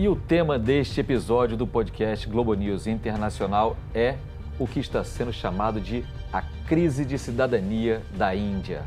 [0.00, 4.16] E o tema deste episódio do podcast Globo News Internacional é
[4.58, 8.82] o que está sendo chamado de a crise de cidadania da Índia.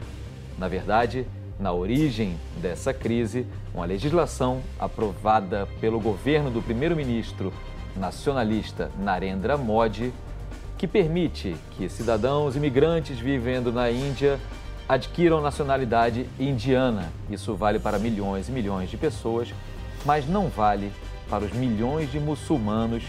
[0.58, 1.28] Na verdade,
[1.60, 3.46] na origem dessa crise,
[3.76, 7.54] uma legislação aprovada pelo governo do primeiro-ministro
[7.96, 10.12] nacionalista Narendra Modi,
[10.80, 14.40] que permite que cidadãos imigrantes vivendo na Índia
[14.90, 17.12] adquiram nacionalidade indiana.
[17.30, 19.54] Isso vale para milhões e milhões de pessoas,
[20.06, 20.92] mas não vale
[21.30, 23.04] para os milhões de muçulmanos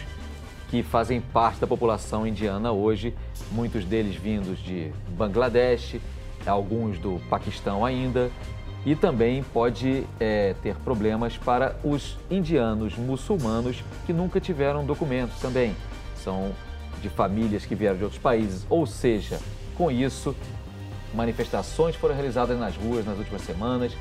[0.70, 3.14] que fazem parte da população indiana hoje,
[3.52, 5.96] muitos deles vindos de Bangladesh,
[6.46, 8.30] alguns do Paquistão ainda,
[8.84, 15.74] e também pode é, ter problemas para os indianos muçulmanos que nunca tiveram documentos também.
[16.16, 16.52] São
[17.00, 19.38] de famílias que vieram de outros países, ou seja,
[19.76, 20.34] com isso,
[21.14, 23.92] manifestações foram realizadas nas ruas nas últimas semanas,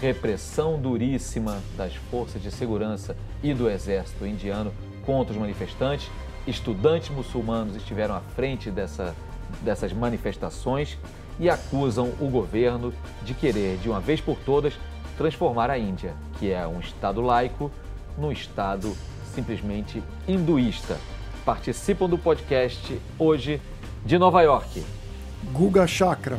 [0.00, 4.72] repressão duríssima das forças de segurança e do exército indiano
[5.04, 6.10] contra os manifestantes.
[6.46, 9.14] Estudantes muçulmanos estiveram à frente dessa,
[9.60, 10.96] dessas manifestações
[11.38, 14.74] e acusam o governo de querer, de uma vez por todas,
[15.18, 17.70] transformar a Índia, que é um Estado laico,
[18.16, 18.96] num Estado
[19.34, 20.98] simplesmente hinduísta.
[21.44, 23.60] Participam do podcast hoje
[24.04, 24.82] de Nova York.
[25.52, 26.38] Guga Chakra.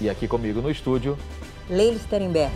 [0.00, 1.18] E aqui comigo no estúdio,
[1.70, 2.54] Leila Sterenberg.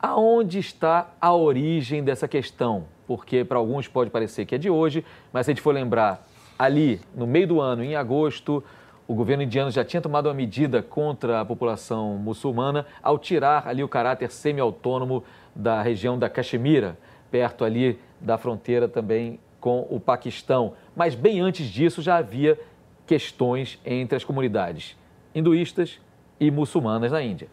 [0.00, 2.84] Aonde está a origem dessa questão?
[3.04, 6.24] Porque para alguns pode parecer que é de hoje, mas se a gente for lembrar,
[6.56, 8.62] ali no meio do ano, em agosto,
[9.08, 13.82] o governo indiano já tinha tomado uma medida contra a população muçulmana ao tirar ali
[13.82, 16.96] o caráter semi-autônomo da região da Caxemira,
[17.28, 20.74] perto ali da fronteira também com o Paquistão.
[20.96, 22.58] Mas bem antes disso já havia
[23.06, 24.96] questões entre as comunidades
[25.34, 26.00] hinduístas
[26.38, 27.48] e muçulmanas na Índia.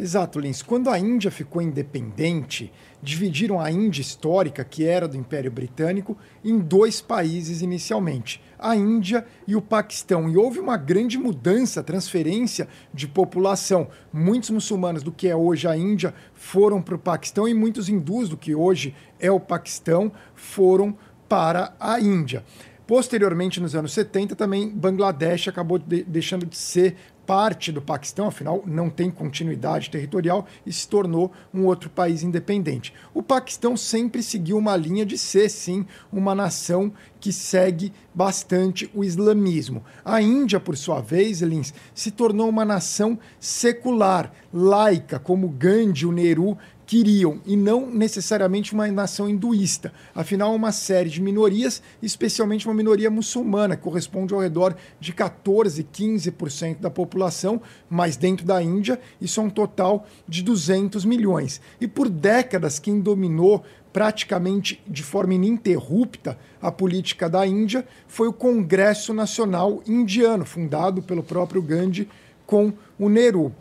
[0.00, 0.62] Exato, Lins.
[0.62, 2.72] Quando a Índia ficou independente,
[3.02, 9.26] dividiram a Índia histórica, que era do Império Britânico, em dois países inicialmente, a Índia
[9.44, 10.30] e o Paquistão.
[10.30, 13.88] E houve uma grande mudança, transferência de população.
[14.12, 18.28] Muitos muçulmanos do que é hoje a Índia foram para o Paquistão e muitos hindus
[18.28, 20.96] do que hoje é o Paquistão foram
[21.28, 22.44] para a Índia.
[22.86, 26.96] Posteriormente, nos anos 70, também Bangladesh acabou de deixando de ser
[27.28, 32.94] parte do Paquistão, afinal não tem continuidade territorial e se tornou um outro país independente.
[33.12, 36.90] O Paquistão sempre seguiu uma linha de ser, sim, uma nação
[37.20, 39.84] que segue bastante o islamismo.
[40.02, 46.12] A Índia, por sua vez, Lins, se tornou uma nação secular, laica, como Gandhi, o
[46.12, 46.56] Nehru
[46.88, 49.92] queriam, e não necessariamente uma nação hinduísta.
[50.14, 55.84] Afinal, uma série de minorias, especialmente uma minoria muçulmana, que corresponde ao redor de 14,
[55.84, 57.60] 15% da população,
[57.90, 61.60] mas dentro da Índia, isso é um total de 200 milhões.
[61.78, 63.62] E por décadas, quem dominou
[63.92, 71.22] praticamente de forma ininterrupta a política da Índia foi o Congresso Nacional Indiano, fundado pelo
[71.22, 72.08] próprio Gandhi
[72.46, 73.54] com o Nehru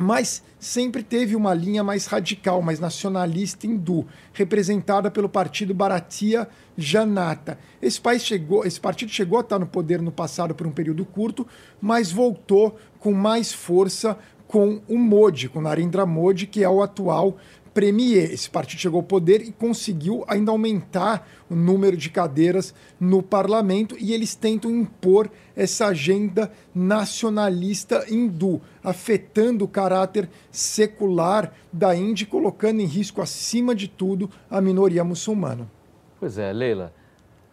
[0.00, 7.58] mas sempre teve uma linha mais radical, mais nacionalista hindu, representada pelo partido Bharatiya Janata.
[7.80, 11.04] Esse, país chegou, esse partido chegou a estar no poder no passado por um período
[11.06, 11.46] curto,
[11.80, 17.38] mas voltou com mais força com o Modi, com Narendra Modi, que é o atual
[17.72, 18.32] premier.
[18.32, 23.96] Esse partido chegou ao poder e conseguiu ainda aumentar o número de cadeiras no parlamento
[23.98, 32.26] e eles tentam impor essa agenda nacionalista hindu, afetando o caráter secular da Índia e
[32.26, 35.70] colocando em risco, acima de tudo, a minoria muçulmana.
[36.18, 36.92] Pois é, Leila.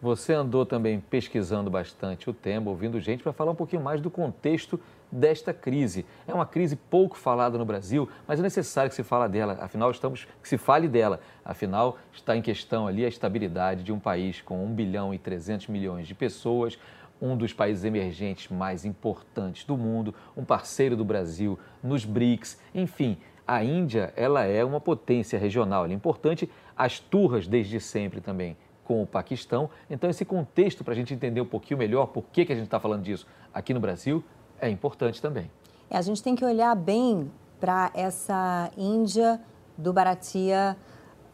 [0.00, 4.08] Você andou também pesquisando bastante o tema, ouvindo gente para falar um pouquinho mais do
[4.08, 4.78] contexto
[5.10, 6.04] desta crise.
[6.26, 9.90] É uma crise pouco falada no Brasil, mas é necessário que se fale dela, afinal
[9.90, 11.20] estamos que se fale dela.
[11.44, 15.68] Afinal, está em questão ali a estabilidade de um país com 1 bilhão e 300
[15.68, 16.78] milhões de pessoas,
[17.20, 23.18] um dos países emergentes mais importantes do mundo, um parceiro do Brasil nos BRICS, enfim,
[23.46, 28.56] a Índia, ela é uma potência regional, ela é importante, as turras desde sempre também
[28.84, 29.70] com o Paquistão.
[29.90, 32.66] Então, esse contexto, para a gente entender um pouquinho melhor por que, que a gente
[32.66, 34.22] está falando disso aqui no Brasil,
[34.60, 35.50] é importante também.
[35.90, 39.40] É, a gente tem que olhar bem para essa Índia
[39.76, 40.76] do Bharatiya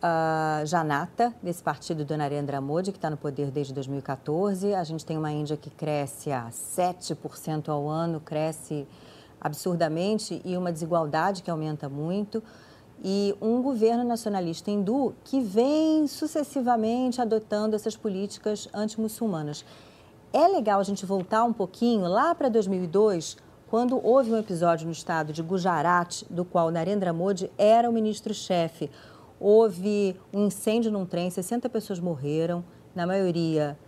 [0.05, 4.75] uh, Janata, desse partido do Narendra Modi, que está no poder desde 2014.
[4.75, 8.87] A gente tem uma Índia que cresce a 7% ao ano, cresce
[9.41, 12.43] absurdamente, e uma desigualdade que aumenta muito.
[13.03, 19.65] E um governo nacionalista hindu que vem sucessivamente adotando essas políticas anti-muçulmanas.
[20.35, 23.37] É legal a gente voltar um pouquinho lá para 2002,
[23.69, 28.91] quando houve um episódio no estado de Gujarat, do qual Narendra Modi era o ministro-chefe.
[29.39, 32.65] Houve um incêndio num trem, 60 pessoas morreram,
[32.97, 33.79] na maioria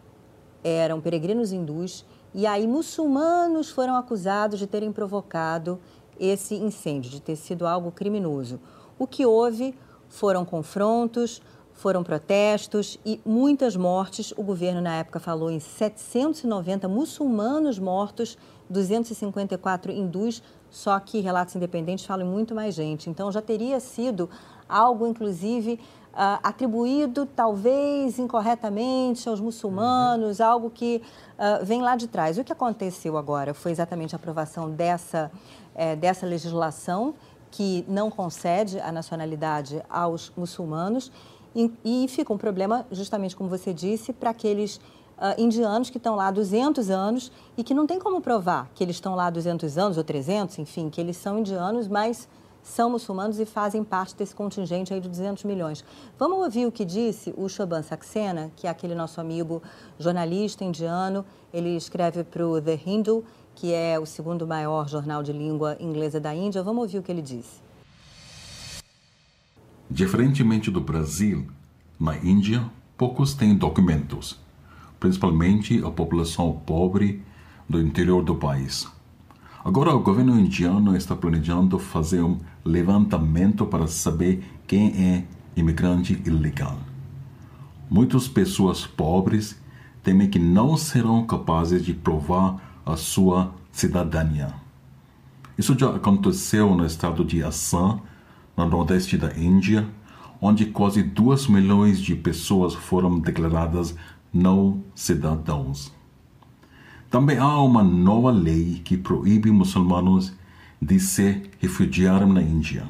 [0.62, 5.80] eram peregrinos hindus, e aí muçulmanos foram acusados de terem provocado
[6.18, 8.60] esse incêndio, de ter sido algo criminoso.
[8.96, 9.74] O que houve
[10.08, 11.42] foram confrontos,
[11.76, 14.32] foram protestos e muitas mortes.
[14.36, 18.36] O governo, na época, falou em 790 muçulmanos mortos,
[18.68, 23.08] 254 hindus, só que relatos independentes falam muito mais gente.
[23.08, 24.28] Então, já teria sido
[24.68, 25.78] algo, inclusive,
[26.16, 30.46] Uh, atribuído talvez incorretamente aos muçulmanos, uhum.
[30.46, 31.02] algo que
[31.34, 32.38] uh, vem lá de trás.
[32.38, 35.30] O que aconteceu agora foi exatamente a aprovação dessa,
[35.74, 37.14] é, dessa legislação
[37.50, 41.12] que não concede a nacionalidade aos muçulmanos
[41.56, 44.78] e, e fica um problema, justamente como você disse, para aqueles
[45.16, 48.84] Uh, indianos que estão lá há 200 anos e que não tem como provar que
[48.84, 52.28] eles estão lá há 200 anos ou 300, enfim, que eles são indianos, mas
[52.66, 55.84] são muçulmanos e fazem parte desse contingente aí de 200 milhões.
[56.18, 59.62] Vamos ouvir o que disse o Shoban Saxena, que é aquele nosso amigo
[59.98, 61.24] jornalista indiano.
[61.50, 63.24] Ele escreve para o The Hindu,
[63.54, 66.62] que é o segundo maior jornal de língua inglesa da Índia.
[66.62, 67.65] Vamos ouvir o que ele disse.
[69.90, 71.46] Diferentemente do Brasil,
[71.98, 72.64] na Índia,
[72.96, 74.38] poucos têm documentos,
[74.98, 77.22] principalmente a população pobre
[77.68, 78.88] do interior do país.
[79.64, 85.24] Agora, o governo indiano está planejando fazer um levantamento para saber quem é
[85.56, 86.78] imigrante ilegal.
[87.88, 89.60] Muitas pessoas pobres
[90.02, 94.52] temem que não serão capazes de provar a sua cidadania.
[95.56, 98.00] Isso já aconteceu no estado de Assam
[98.56, 99.86] no nordeste da Índia,
[100.40, 103.94] onde quase 2 milhões de pessoas foram declaradas
[104.32, 105.92] não cidadãos.
[107.10, 110.32] Também há uma nova lei que proíbe muçulmanos
[110.80, 112.88] de se refugiarem na Índia.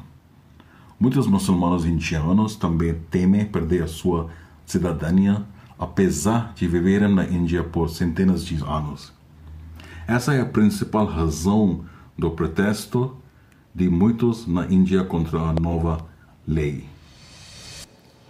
[0.99, 4.29] Muitos muçulmanos indianos também temem perder a sua
[4.65, 5.45] cidadania,
[5.77, 9.13] apesar de viverem na Índia por centenas de anos.
[10.07, 11.85] Essa é a principal razão
[12.17, 13.15] do protesto
[13.77, 15.99] de muitos na Índia contra a nova
[16.47, 16.83] lei.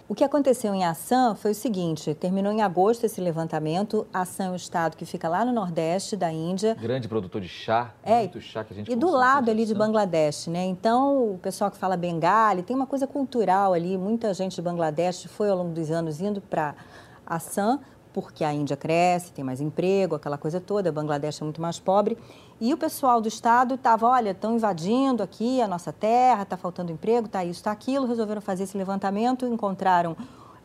[0.06, 4.06] O que aconteceu em Assam foi o seguinte: terminou em agosto esse levantamento.
[4.12, 6.74] Assam é um estado que fica lá no nordeste da Índia.
[6.74, 9.74] Grande produtor de chá, é, muito chá que a gente E do lado ali de
[9.74, 10.66] Bangladesh, né?
[10.66, 13.96] Então, o pessoal que fala bengali, tem uma coisa cultural ali.
[13.96, 16.74] Muita gente de Bangladesh foi ao longo dos anos indo para
[17.26, 17.80] Assam
[18.12, 22.16] porque a Índia cresce, tem mais emprego, aquela coisa toda, Bangladesh é muito mais pobre.
[22.60, 26.90] E o pessoal do Estado estava, olha, estão invadindo aqui a nossa terra, está faltando
[26.90, 28.06] emprego, está isso, está aquilo.
[28.06, 30.16] Resolveram fazer esse levantamento, encontraram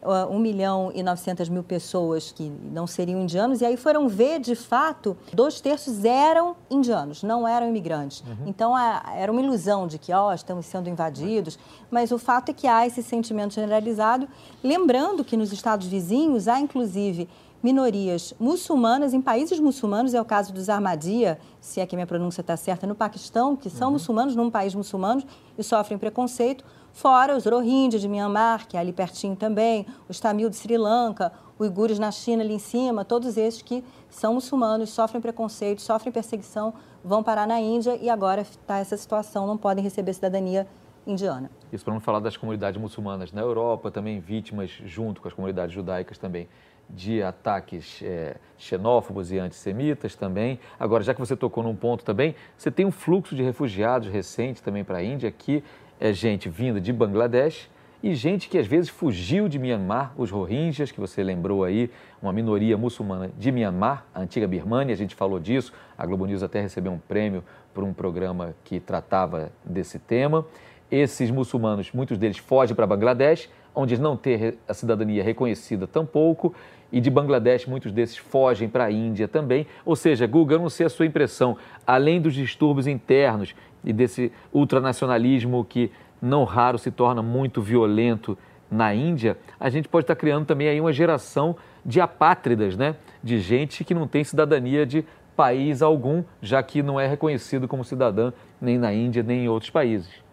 [0.06, 4.56] 1 milhão e 900 mil pessoas que não seriam indianos, e aí foram ver, de
[4.56, 8.22] fato, dois terços eram indianos, não eram imigrantes.
[8.22, 8.48] Uhum.
[8.48, 11.58] Então, era uma ilusão de que, ó, oh, estamos sendo invadidos,
[11.90, 14.28] mas o fato é que há esse sentimento generalizado,
[14.64, 17.30] lembrando que nos estados vizinhos há, inclusive,
[17.64, 22.42] minorias muçulmanas em países muçulmanos, é o caso dos Ahmadiyya, se é que minha pronúncia
[22.42, 23.94] está certa, no Paquistão, que são uhum.
[23.94, 25.24] muçulmanos num país muçulmano
[25.58, 30.50] e sofrem preconceito, fora os Rohingyas de Myanmar, que é ali pertinho também, os Tamil
[30.50, 35.22] de Sri Lanka, uigures na China ali em cima, todos esses que são muçulmanos, sofrem
[35.22, 36.74] preconceito, sofrem perseguição,
[37.04, 40.68] vão parar na Índia e agora está essa situação, não podem receber cidadania
[41.06, 41.50] indiana.
[41.72, 45.74] Isso para não falar das comunidades muçulmanas na Europa, também vítimas junto com as comunidades
[45.74, 46.48] judaicas também
[46.90, 50.60] de ataques é, xenófobos e antissemitas também.
[50.80, 54.62] Agora, já que você tocou num ponto também, você tem um fluxo de refugiados recente
[54.62, 55.64] também para a Índia, que
[56.04, 57.70] é gente vinda de Bangladesh
[58.04, 61.90] e gente que às vezes fugiu de Myanmar, os Rohingyas, que você lembrou aí,
[62.22, 66.44] uma minoria muçulmana de Myanmar, a antiga Birmania, a gente falou disso, a Globo News
[66.44, 67.42] até recebeu um prêmio
[67.74, 70.46] por um programa que tratava desse tema.
[70.92, 76.54] Esses muçulmanos, muitos deles fogem para Bangladesh, onde não têm a cidadania reconhecida tampouco,
[76.92, 79.66] e de Bangladesh muitos desses fogem para a Índia também.
[79.86, 81.56] Ou seja, Guga, eu não sei a sua impressão,
[81.88, 88.38] além dos distúrbios internos e desse ultranacionalismo que não raro se torna muito violento
[88.72, 92.96] na Índia, a gente pode estar criando também aí uma geração de apátridas, né?
[93.22, 97.84] De gente que não tem cidadania de país algum, já que não é reconhecido como
[97.84, 100.24] cidadã nem na Índia nem em outros países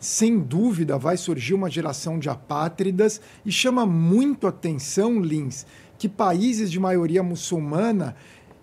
[0.00, 5.66] sem dúvida vai surgir uma geração de apátridas e chama muito atenção, Lins,
[5.98, 8.16] que países de maioria muçulmana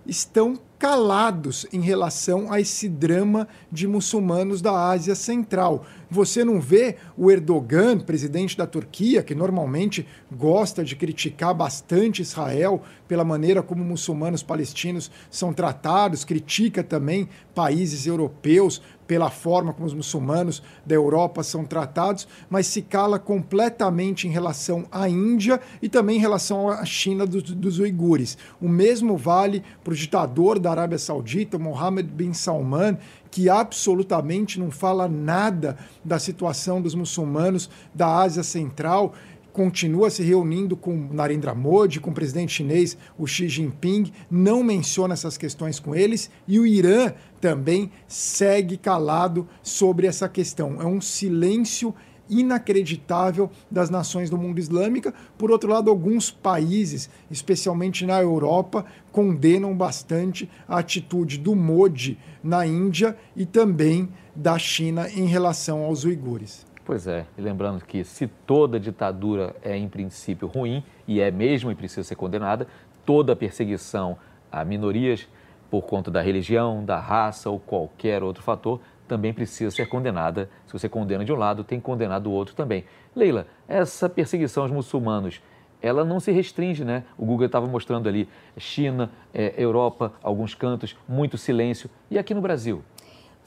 [0.08, 5.86] estão calados em relação a esse drama de muçulmanos da Ásia Central.
[6.10, 12.82] Você não vê o Erdogan, presidente da Turquia, que normalmente gosta de criticar bastante Israel
[13.08, 19.94] pela maneira como muçulmanos palestinos são tratados, critica também países europeus pela forma como os
[19.94, 26.18] muçulmanos da Europa são tratados, mas se cala completamente em relação à Índia e também
[26.18, 28.38] em relação à China dos, dos uigures.
[28.62, 32.98] O mesmo vale para o ditador da Arábia Saudita, Mohammed bin Salman,
[33.32, 39.14] que absolutamente não fala nada da situação dos muçulmanos da Ásia Central
[39.58, 45.16] continua se reunindo com Narendra Modi, com o presidente chinês, o Xi Jinping, não menciona
[45.16, 47.12] essas questões com eles, e o Irã
[47.42, 50.80] também segue calado sobre essa questão.
[50.80, 51.92] É um silêncio
[52.30, 55.12] inacreditável das nações do mundo islâmico.
[55.40, 62.64] Por outro lado, alguns países, especialmente na Europa, condenam bastante a atitude do Modi na
[62.64, 66.67] Índia e também da China em relação aos uigures.
[66.88, 71.70] Pois é, e lembrando que se toda ditadura é em princípio ruim, e é mesmo
[71.70, 72.66] e precisa ser condenada,
[73.06, 74.18] toda perseguição
[74.50, 75.28] a minorias
[75.70, 80.50] por conta da religião, da raça ou qualquer outro fator também precisa ser condenada.
[80.66, 82.86] Se você condena de um lado, tem que condenar do outro também.
[83.14, 85.42] Leila, essa perseguição aos muçulmanos,
[85.82, 87.04] ela não se restringe, né?
[87.18, 91.90] O Google estava mostrando ali China, é, Europa, alguns cantos, muito silêncio.
[92.10, 92.82] E aqui no Brasil?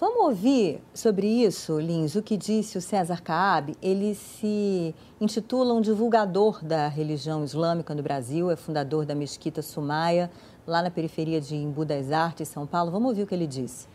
[0.01, 3.77] Vamos ouvir sobre isso, Lins, o que disse o César Caab.
[3.83, 10.31] Ele se intitula um divulgador da religião islâmica no Brasil, é fundador da Mesquita Sumaia,
[10.67, 12.91] lá na periferia de Embu das Artes, São Paulo.
[12.91, 13.89] Vamos ouvir o que ele disse.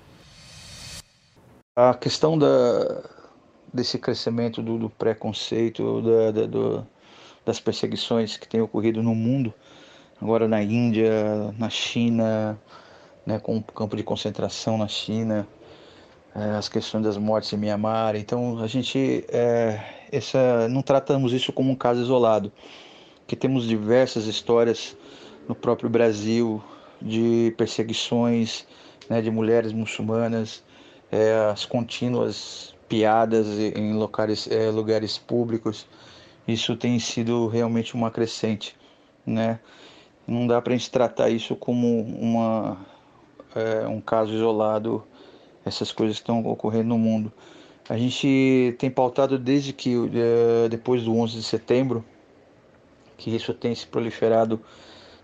[1.75, 3.01] A questão da,
[3.73, 6.87] desse crescimento do, do preconceito, da, da, do,
[7.43, 9.51] das perseguições que têm ocorrido no mundo,
[10.21, 12.59] agora na Índia, na China,
[13.25, 15.47] né, com o campo de concentração na China,
[16.35, 18.15] as questões das mortes em Mianmar.
[18.17, 19.79] Então a gente é,
[20.11, 22.51] essa, não tratamos isso como um caso isolado,
[23.25, 24.97] que temos diversas histórias
[25.47, 26.61] no próprio Brasil
[27.01, 28.67] de perseguições
[29.09, 30.63] né, de mulheres muçulmanas,
[31.11, 35.87] é, as contínuas piadas em locais, é, lugares públicos.
[36.47, 38.75] Isso tem sido realmente uma crescente,
[39.25, 39.59] né?
[40.27, 42.77] Não dá para a gente tratar isso como uma,
[43.55, 45.03] é, um caso isolado
[45.65, 47.33] essas coisas que estão ocorrendo no mundo.
[47.89, 52.05] A gente tem pautado desde que eh, depois do 11 de setembro
[53.17, 54.59] que isso tem se proliferado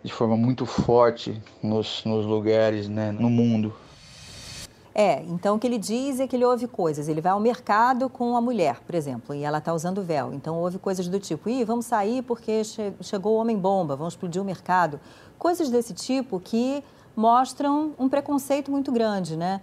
[0.04, 3.74] de forma muito forte nos, nos lugares, né, no mundo.
[4.94, 7.08] É, então o que ele diz é que ele ouve coisas.
[7.08, 10.34] Ele vai ao mercado com a mulher, por exemplo, e ela está usando véu.
[10.34, 14.42] Então ouve coisas do tipo: Ih, vamos sair porque che chegou o homem-bomba, vamos explodir
[14.42, 15.00] o mercado.
[15.40, 16.84] Coisas desse tipo que
[17.16, 19.62] mostram um preconceito muito grande, né?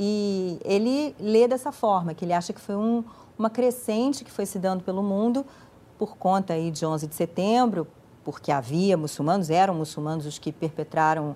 [0.00, 3.02] E ele lê dessa forma, que ele acha que foi um,
[3.36, 5.44] uma crescente que foi se dando pelo mundo
[5.98, 7.84] por conta aí de 11 de setembro,
[8.24, 11.34] porque havia muçulmanos, eram muçulmanos os que perpetraram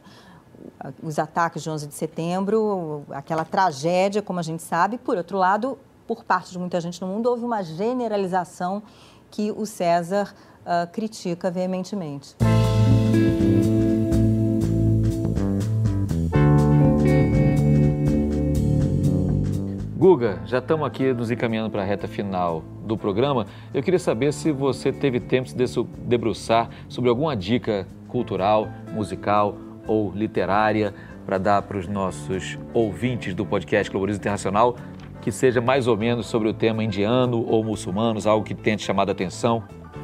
[1.02, 4.96] os ataques de 11 de setembro, aquela tragédia, como a gente sabe.
[4.96, 5.76] Por outro lado,
[6.06, 8.82] por parte de muita gente no mundo, houve uma generalização
[9.30, 12.36] que o César uh, critica veementemente.
[20.02, 23.46] Guga, já estamos aqui nos encaminhando para a reta final do programa.
[23.72, 29.56] Eu queria saber se você teve tempo de se debruçar sobre alguma dica cultural, musical
[29.86, 30.92] ou literária
[31.24, 34.74] para dar para os nossos ouvintes do podcast Globalismo Internacional,
[35.20, 38.82] que seja mais ou menos sobre o tema indiano ou muçulmanos, algo que tenha te
[38.82, 39.62] chamado a atenção.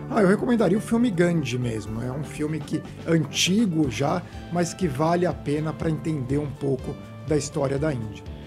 [0.08, 2.00] Ah, eu recomendaria o filme Gandhi mesmo.
[2.00, 6.94] É um filme que antigo já, mas que vale a pena para entender um pouco
[7.26, 8.37] da história da Índia.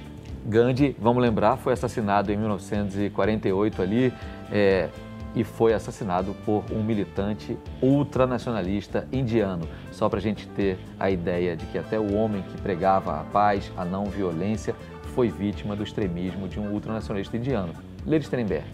[0.46, 4.14] Gandhi, vamos lembrar, foi assassinado em 1948 ali
[4.52, 4.90] é,
[5.36, 9.68] e foi assassinado por um militante ultranacionalista indiano.
[9.92, 13.24] Só para a gente ter a ideia de que até o homem que pregava a
[13.24, 14.76] paz, a não violência,
[15.14, 17.74] foi vítima do extremismo de um ultranacionalista indiano.
[18.06, 18.66] Lady Sternberg.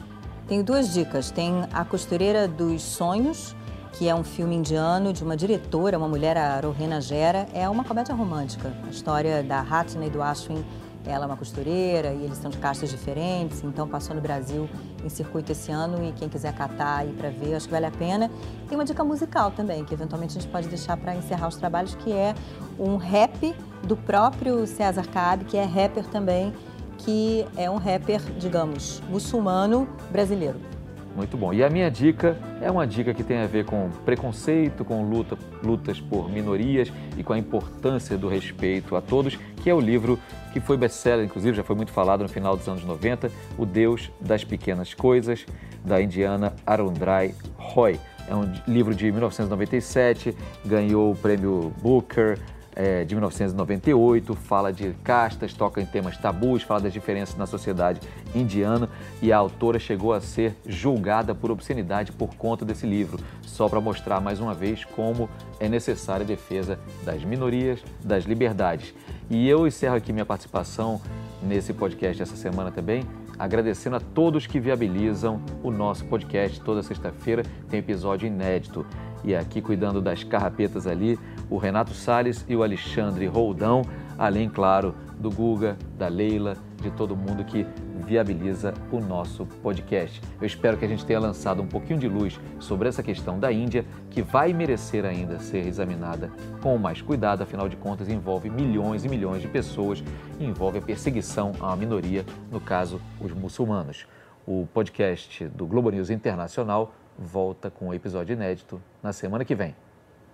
[0.47, 1.29] Tenho duas dicas.
[1.31, 3.53] Tem A Costureira dos Sonhos,
[3.93, 7.47] que é um filme indiano de uma diretora, uma mulher, a Rohena Gera.
[7.53, 8.71] É uma comédia romântica.
[8.86, 10.63] A história da Hatna e do Ashwin
[11.06, 14.70] ela é uma costureira e eles são de castas diferentes, então passou no Brasil
[15.04, 17.92] em circuito esse ano e quem quiser catar aí para ver, acho que vale a
[17.92, 18.30] pena.
[18.68, 21.96] Tem uma dica musical também, que eventualmente a gente pode deixar para encerrar os trabalhos,
[21.96, 22.36] que é
[22.80, 26.54] um rap do próprio César Cabe, que é rapper também,
[26.98, 30.76] que é um rapper, digamos, muçulmano brasileiro.
[31.17, 31.51] Muito bom.
[31.51, 35.36] E a minha dica é uma dica que tem a ver com preconceito, com luta,
[35.63, 40.19] lutas por minorias e com a importância do respeito a todos, que é o livro
[40.53, 44.12] que foi best-seller, inclusive já foi muito falado no final dos anos 90, O Deus
[44.21, 45.43] das Pequenas Coisas,
[45.83, 48.00] da indiana Arundhati Roy.
[48.29, 52.38] É um livro de 1997, ganhou o prêmio Booker,
[52.77, 58.00] é, de 1998, fala de castas, toca em temas tabus, fala das diferenças na sociedade
[58.36, 58.88] indiana
[59.19, 63.81] e a autora chegou a ser julgada por obscenidade por conta desse livro, só para
[63.81, 65.27] mostrar mais uma vez como
[65.60, 68.93] é necessária a defesa das minorias, das liberdades.
[69.27, 71.01] E eu encerro aqui minha participação
[71.41, 73.03] nesse podcast essa semana também,
[73.39, 76.62] agradecendo a todos que viabilizam o nosso podcast.
[76.62, 78.86] Toda sexta-feira tem episódio inédito.
[79.24, 81.19] E aqui cuidando das carrapetas ali,
[81.50, 83.82] o Renato Sales e o Alexandre Roldão,
[84.18, 87.66] além, claro, do Guga, da Leila, de todo mundo que
[88.06, 90.22] viabiliza o nosso podcast.
[90.39, 93.51] Eu espero que a gente tenha lançado um pouquinho de luz sobre essa questão da
[93.51, 99.04] Índia, que vai merecer ainda ser examinada com mais cuidado, afinal de contas, envolve milhões
[99.04, 100.04] e milhões de pessoas,
[100.39, 104.08] envolve a perseguição a uma minoria, no caso, os muçulmanos.
[104.46, 109.75] O podcast do Globo News Internacional volta com um episódio inédito na semana que vem.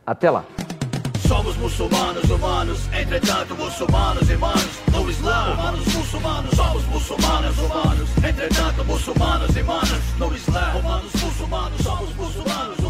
[0.05, 0.45] Até lá!
[1.33, 5.53] Somos muçulmanos humanos, entretanto muçulmanos irmãos no Islã.
[5.53, 10.75] Humanos muçulmanos, somos muçulmanos humanos, entretanto muçulmanos irmãos no Islã.
[10.77, 12.83] Humanos muçulmanos, somos muçulmanos.